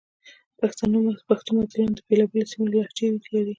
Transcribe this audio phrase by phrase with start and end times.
[1.27, 3.49] پښتو متلونه د بېلابېلو سیمو لهجې لري